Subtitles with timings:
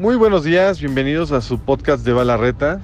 [0.00, 2.80] Muy buenos días, bienvenidos a su podcast de Balarreta.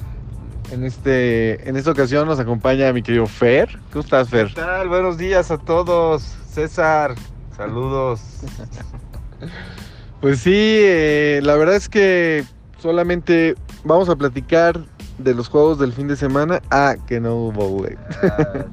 [0.71, 3.79] En, este, en esta ocasión nos acompaña mi querido Fer.
[3.91, 4.49] ¿Cómo estás, Fer?
[4.49, 4.91] ¿Qué tal?
[4.91, 6.23] Buenos días a todos.
[6.51, 7.15] César,
[7.57, 8.21] saludos.
[10.21, 12.43] Pues sí, eh, la verdad es que
[12.79, 14.81] solamente vamos a platicar
[15.19, 16.61] de los juegos del fin de semana.
[16.71, 17.97] Ah, que no hubo, güey.
[18.23, 18.65] Ah,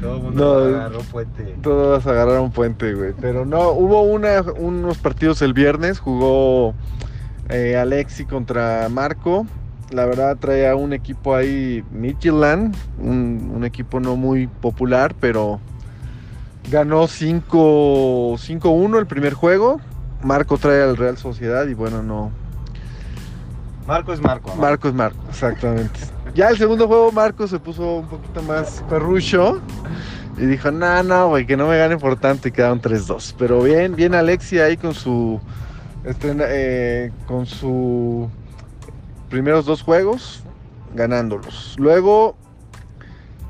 [0.00, 0.76] todo el mundo No.
[0.76, 1.56] agarró puente.
[1.62, 3.12] Todos agarraron puente, güey.
[3.20, 5.98] Pero no, hubo una, unos partidos el viernes.
[5.98, 6.74] Jugó
[7.54, 9.46] eh, Alexi contra Marco.
[9.90, 15.60] La verdad traía un equipo ahí, Midtjylland, un, un equipo no muy popular, pero
[16.70, 19.80] ganó 5 5-1 el primer juego.
[20.22, 22.32] Marco trae al Real Sociedad y bueno, no.
[23.86, 24.50] Marco es Marco.
[24.54, 24.60] ¿no?
[24.60, 26.00] Marco es Marco, exactamente.
[26.34, 29.60] Ya el segundo juego Marco se puso un poquito más perrucho
[30.38, 33.34] y dijo, no, no, güey, que no me ganen por tanto y quedaron 3-2.
[33.38, 35.40] Pero bien, bien Alexia ahí con su,
[36.04, 38.28] estrena- eh, con su
[39.30, 40.42] primeros dos juegos,
[40.94, 41.74] ganándolos.
[41.78, 42.36] Luego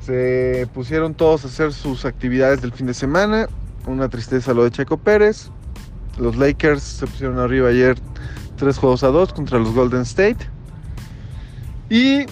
[0.01, 3.49] se pusieron todos a hacer sus actividades del fin de semana.
[3.87, 5.51] Una tristeza lo de Checo Pérez.
[6.19, 7.97] Los Lakers se pusieron arriba ayer
[8.57, 10.49] tres juegos a dos contra los Golden State.
[11.91, 12.27] Y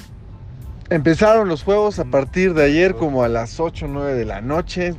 [0.89, 4.41] empezaron los juegos a partir de ayer como a las 8 o 9 de la
[4.41, 4.95] noche.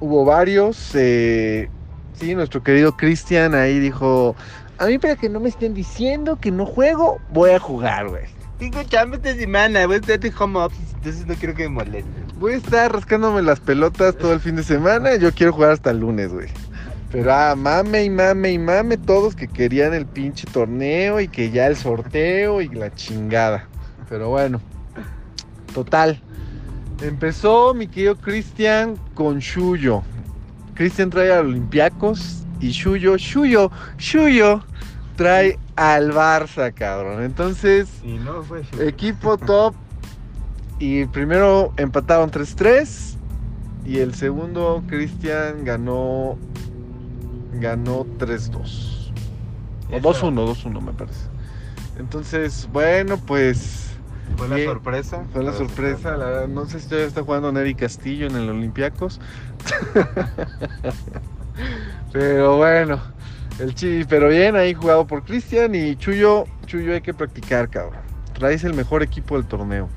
[0.00, 0.90] Hubo varios.
[0.94, 1.68] eh,
[2.14, 4.34] sí, nuestro querido Cristian ahí dijo,
[4.78, 8.24] a mí para que no me estén diciendo que no juego, voy a jugar, güey.
[8.58, 11.70] Tengo chamba esta semana, voy a estar de home office, entonces no quiero que me
[11.70, 12.24] molesten.
[12.38, 15.16] Voy a estar rascándome las pelotas todo el fin de semana.
[15.16, 16.48] Yo quiero jugar hasta el lunes, güey.
[17.10, 21.50] Pero ah, mame y mame y mame todos que querían el pinche torneo y que
[21.50, 23.68] ya el sorteo y la chingada.
[24.08, 24.60] Pero bueno,
[25.72, 26.20] total.
[27.00, 30.02] Empezó mi querido Cristian con Shuyo.
[30.74, 34.62] Cristian trae a Olympiacos y Shuyo, Shuyo, Shuyo
[35.16, 37.22] trae al Barça, cabrón.
[37.22, 39.74] Entonces, Y no fue Equipo top.
[40.78, 43.16] Y primero empataron 3-3.
[43.86, 46.38] Y el segundo, Cristian, ganó.
[47.54, 49.12] Ganó 3-2.
[49.92, 51.28] O 2-1, 2-1 me parece.
[51.98, 53.83] Entonces, bueno, pues.
[54.36, 54.68] Fue la Bien.
[54.68, 55.24] sorpresa.
[55.32, 56.16] Fue la Pero sorpresa.
[56.16, 59.20] La no sé si todavía está jugando Neri Castillo en el Olympiacos.
[62.12, 63.00] pero bueno.
[63.60, 66.44] El chi, pero bien, ahí jugado por Cristian y Chuyo.
[66.66, 68.00] Chuyo hay que practicar, cabrón.
[68.32, 69.88] Traes el mejor equipo del torneo.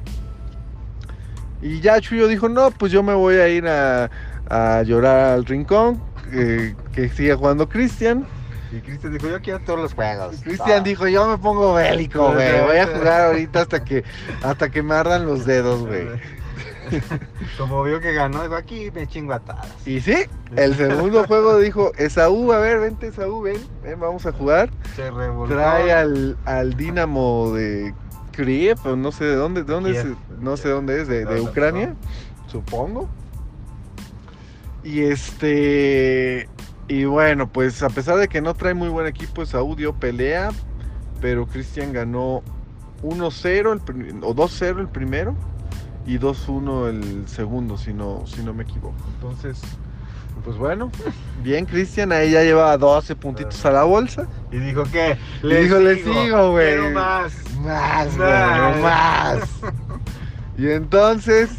[1.61, 4.11] Y ya Chuyo dijo, no, pues yo me voy a ir a,
[4.47, 5.99] a llorar al rincón.
[6.31, 8.27] eh, que siga jugando Cristian.
[8.71, 10.37] Y Cristian dijo, yo quiero todos los juegos.
[10.43, 12.61] Cristian dijo, yo me pongo bélico, güey.
[12.61, 14.03] Voy a jugar ahorita hasta que,
[14.43, 16.07] hasta que me ardan los dedos, güey.
[17.57, 19.67] Como vio que ganó, dijo, aquí me chingo atadas.
[19.85, 24.31] Y sí, el segundo juego dijo, Esaú, a ver, vente Esaú, ven, ven, vamos a
[24.31, 24.69] jugar.
[24.95, 25.55] Se revolvió.
[25.55, 27.93] Trae al, al Dinamo de
[28.31, 30.05] Kiev, no sé de dónde, de dónde es,
[30.39, 31.95] no sé dónde es, de, de Ucrania,
[32.47, 33.09] supongo.
[34.83, 36.47] Y este,
[36.87, 40.49] y bueno, pues a pesar de que no trae muy buen equipo, Esaú dio pelea,
[41.21, 42.43] pero Cristian ganó
[43.03, 45.35] 1-0 el prim- o 2-0 el primero
[46.05, 48.95] y 2-1 el segundo, si no, si no me equivoco.
[49.15, 49.59] Entonces,
[50.43, 50.89] pues bueno,
[51.43, 54.27] bien Cristian, ahí ya lleva 12 puntitos a la bolsa.
[54.51, 55.17] Y dijo, ¿qué?
[55.43, 56.91] Y dijo, "Le sigo, güey".
[56.93, 57.33] Más.
[57.59, 58.81] Más, güey, Más.
[58.81, 59.49] más.
[60.57, 61.49] Y entonces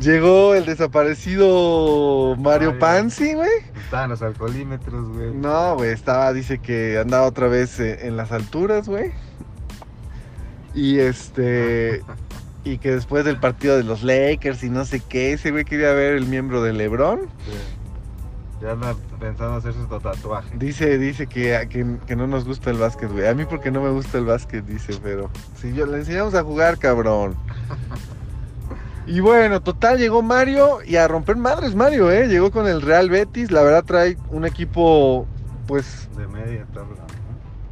[0.00, 2.78] llegó el desaparecido Mario Mario.
[2.78, 3.50] Panzi, güey.
[3.86, 5.32] Estaban los alcoholímetros, güey.
[5.32, 9.12] No, güey, estaba, dice que andaba otra vez eh, en las alturas, güey.
[10.74, 12.02] Y este.
[12.64, 15.92] Y que después del partido de los Lakers y no sé qué, ese güey quería
[15.92, 17.20] ver el miembro de LeBron.
[17.20, 18.60] Sí.
[18.60, 20.50] Ya anda pensando hacer su tatuaje.
[20.56, 23.28] Dice, dice que, que, que no nos gusta el básquet, güey.
[23.28, 26.42] A mí porque no me gusta el básquet, dice, pero si yo le enseñamos a
[26.42, 27.36] jugar, cabrón.
[29.06, 32.26] Y bueno, total, llegó Mario y a romper madres Mario, ¿eh?
[32.26, 35.26] Llegó con el Real Betis, la verdad trae un equipo,
[35.66, 36.96] pues, De media tabla.
[36.96, 37.26] ¿no?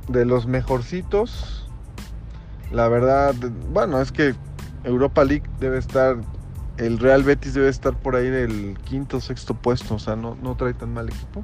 [0.09, 1.69] de los mejorcitos.
[2.73, 3.35] La verdad,
[3.71, 4.35] bueno, es que
[4.85, 6.17] Europa League debe estar,
[6.77, 10.57] el Real Betis debe estar por ahí del quinto, sexto puesto, o sea, no, no
[10.57, 11.43] trae tan mal equipo.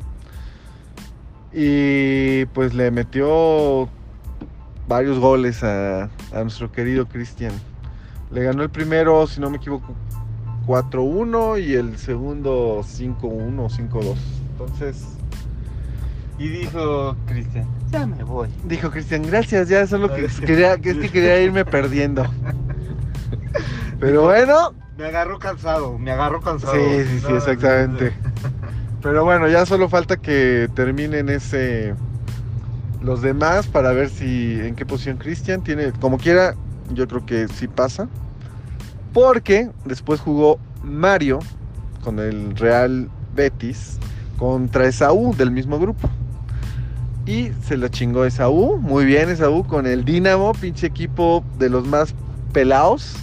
[1.53, 3.89] Y pues le metió
[4.89, 7.53] varios goles a, a nuestro querido Cristian.
[8.33, 9.95] Le ganó el primero, si no me equivoco,
[10.67, 13.21] 4-1 y el segundo 5-1
[13.59, 14.17] o 5-2.
[14.53, 15.05] Entonces,
[16.39, 18.49] Y dijo Cristian, ya me voy.
[18.65, 22.25] Dijo Cristian, gracias, ya solo que quería, que es que quería irme perdiendo.
[23.99, 26.75] Pero bueno, Me agarró cansado, me agarró cansado.
[26.75, 28.13] sí, sí, sí, exactamente.
[29.03, 31.95] Pero bueno, ya solo falta que terminen ese
[33.03, 35.93] los demás para ver si en qué posición Cristian tiene.
[35.93, 36.55] Como quiera,
[36.93, 38.09] yo creo que sí pasa.
[39.13, 41.41] Porque después jugó Mario
[42.05, 43.99] con el Real Betis
[44.39, 46.09] contra Esaú del mismo grupo.
[47.27, 48.79] Y se lo chingó Esaú.
[48.79, 52.15] Muy bien Esaú con el Dinamo, pinche equipo de los más
[52.53, 53.17] pelados.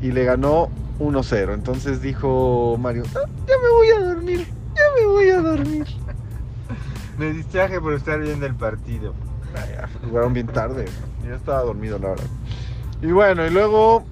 [0.00, 0.68] Y le ganó
[1.00, 1.54] 1-0.
[1.54, 4.46] Entonces dijo Mario, "Ah, ya me voy a dormir.
[4.76, 5.86] Ya me voy a dormir.
[7.18, 9.12] Me distraje por estar viendo el partido.
[9.54, 10.84] Ya, jugaron bien tarde.
[11.26, 12.26] Yo estaba dormido, la verdad.
[13.02, 14.04] Y bueno, y luego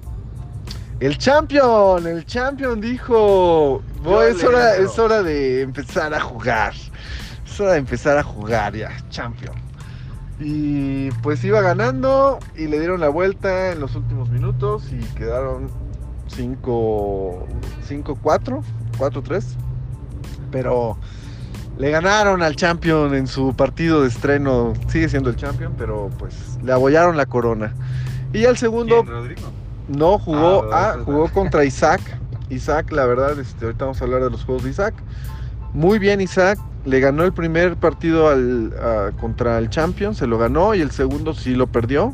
[0.99, 4.91] el champion, el champion dijo, "Bo, Yo es, hora, entro".
[4.91, 6.73] es hora de empezar a jugar.
[7.45, 9.55] Es hora de empezar a jugar ya, champion.
[10.39, 15.69] Y pues iba ganando y le dieron la vuelta en los últimos minutos y quedaron
[16.27, 17.47] 5
[17.87, 18.61] 5-4,
[18.99, 19.43] 4-3.
[20.51, 20.97] Pero
[21.77, 24.73] le ganaron al champion en su partido de estreno.
[24.87, 27.73] Sigue siendo el champion, pero pues le abollaron la corona.
[28.33, 29.41] Y ya el segundo ¿Quién, Rodrigo?
[29.87, 32.01] no jugó, Ah, ah, jugó contra Isaac.
[32.49, 34.93] Isaac, la verdad, este, ahorita vamos a hablar de los juegos de Isaac.
[35.73, 40.37] Muy bien Isaac, le ganó el primer partido al, a- contra el Champion, se lo
[40.37, 42.13] ganó y el segundo sí lo perdió.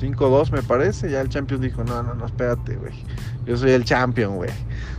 [0.00, 2.92] 5-2 me parece, ya el Champion dijo, no, no, no, espérate, güey.
[3.46, 4.50] Yo soy el Champion, güey.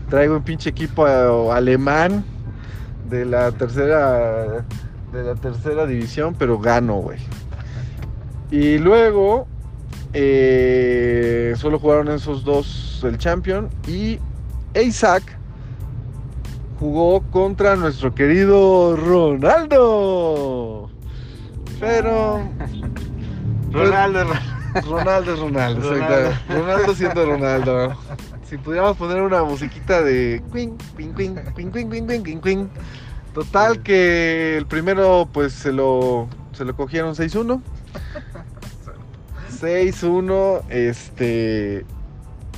[0.10, 2.24] Traigo un pinche equipo eh, alemán
[3.10, 4.64] de la tercera
[5.12, 7.20] de la tercera división, pero gano, güey.
[8.50, 9.48] Y luego
[10.14, 13.70] eh, solo jugaron esos dos el champion.
[13.88, 14.20] Y
[14.80, 15.24] Isaac
[16.80, 20.90] jugó contra nuestro querido Ronaldo.
[21.80, 22.42] Pero.
[23.74, 24.20] Pues, Ronaldo,
[24.86, 26.32] Ronaldo, Ronaldo, Ronaldo, Ronaldo.
[26.48, 27.98] Ronaldo siendo Ronaldo.
[28.46, 30.44] Si pudiéramos poner una musiquita de.
[30.54, 32.70] Quing, quing, quing, quing, quing, quing, quing.
[33.34, 37.62] Total que el primero pues se lo, se lo cogieron 6-1.
[39.64, 41.86] 6-1, este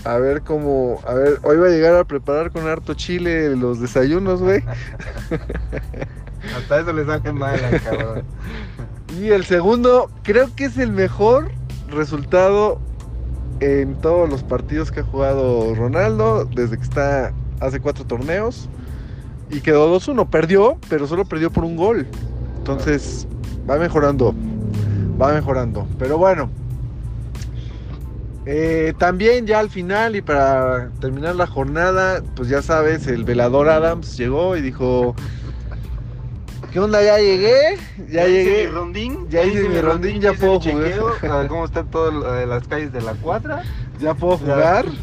[0.03, 3.79] a ver cómo, a ver, hoy va a llegar a preparar con harto chile los
[3.79, 4.63] desayunos, güey.
[6.57, 8.23] Hasta eso le sale mal al cabrón.
[9.19, 11.51] Y el segundo, creo que es el mejor
[11.89, 12.81] resultado
[13.61, 17.31] en todos los partidos que ha jugado Ronaldo desde que está
[17.61, 18.67] hace cuatro torneos.
[19.49, 20.27] Y quedó 2-1.
[20.29, 22.07] Perdió, pero solo perdió por un gol.
[22.57, 23.25] Entonces,
[23.69, 24.33] va mejorando.
[25.21, 25.87] Va mejorando.
[25.97, 26.49] Pero bueno.
[28.45, 33.69] Eh, también ya al final y para terminar la jornada, pues ya sabes, el velador
[33.69, 35.15] Adams llegó y dijo,
[36.71, 37.01] ¿qué onda?
[37.03, 37.77] Ya llegué,
[38.09, 38.67] ya, hice llegué.
[38.67, 39.29] mi rondín.
[39.29, 41.31] ya hice mi rondín, ya hice puedo chequeo, jugar.
[41.31, 43.63] a ver cómo están todas las calles de la cuadra.
[43.99, 44.43] ya puedo Ya.
[44.55, 44.85] jugar.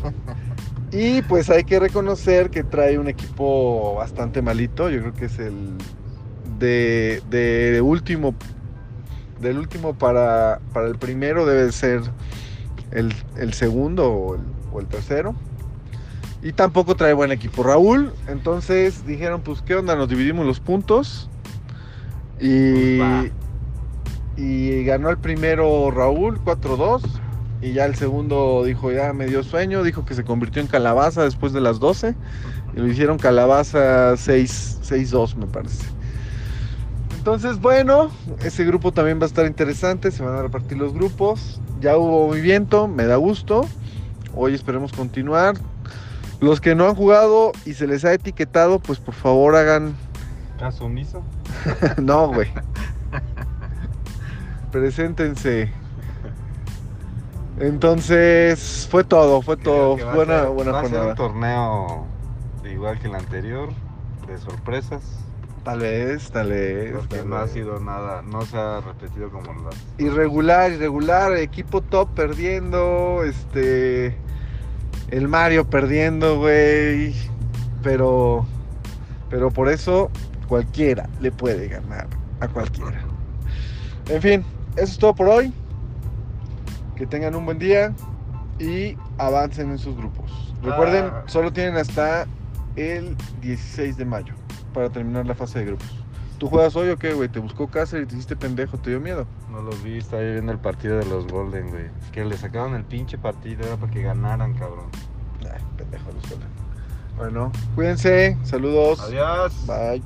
[0.94, 4.90] Y pues hay que reconocer que trae un equipo bastante malito.
[4.90, 5.54] Yo creo que es el
[6.58, 8.34] de, de último.
[9.40, 12.02] Del último para, para el primero debe ser
[12.92, 14.42] el, el segundo o el,
[14.72, 15.34] o el tercero.
[16.42, 18.12] Y tampoco trae buen equipo Raúl.
[18.28, 21.28] Entonces dijeron, pues qué onda, nos dividimos los puntos.
[22.40, 23.32] Y, Pues
[24.36, 27.02] y ganó el primero Raúl 4-2.
[27.60, 31.22] Y ya el segundo dijo, ya me dio sueño, dijo que se convirtió en calabaza
[31.22, 32.14] después de las 12.
[32.74, 35.86] Y lo hicieron calabaza 6 6-2 me parece.
[37.22, 38.10] Entonces, bueno,
[38.42, 41.60] ese grupo también va a estar interesante, se van a repartir los grupos.
[41.80, 43.64] Ya hubo movimiento, me da gusto.
[44.34, 45.54] Hoy esperemos continuar.
[46.40, 49.94] Los que no han jugado y se les ha etiquetado, pues por favor hagan...
[50.58, 51.22] Caso omiso.
[52.02, 52.48] no, güey.
[54.72, 55.70] Preséntense.
[57.60, 59.96] Entonces, fue todo, fue todo.
[60.12, 61.10] Buena, ser- buena va a ser jornada.
[61.10, 62.06] un torneo
[62.68, 63.68] igual que el anterior,
[64.26, 65.02] de sorpresas.
[65.64, 66.92] Tal vez, tal vez.
[66.92, 69.76] Porque tal no ha sido nada, no se ha repetido como las.
[69.98, 74.16] Irregular, irregular, equipo top perdiendo, este
[75.10, 77.14] el Mario perdiendo, güey.
[77.82, 78.44] Pero
[79.30, 80.10] pero por eso
[80.48, 82.06] cualquiera le puede ganar
[82.40, 83.00] a cualquiera.
[84.08, 85.52] En fin, eso es todo por hoy.
[86.96, 87.94] Que tengan un buen día
[88.58, 90.52] y avancen en sus grupos.
[90.62, 91.22] Recuerden, Ah.
[91.26, 92.26] solo tienen hasta
[92.76, 94.34] el 16 de mayo
[94.72, 95.90] para terminar la fase de grupos.
[96.38, 97.28] ¿Tú juegas hoy o qué, güey?
[97.28, 98.76] ¿Te buscó Cáceres y te hiciste pendejo?
[98.76, 99.26] ¿Te dio miedo?
[99.50, 101.84] No los vi, estaba viendo el partido de los Golden, güey.
[102.10, 104.86] Que le sacaron el pinche partido, era para que ganaran, cabrón.
[105.42, 106.48] Ay, pendejo los Golden.
[107.16, 108.36] Bueno, cuídense.
[108.42, 109.00] Saludos.
[109.00, 109.54] Adiós.
[109.66, 110.02] Bye.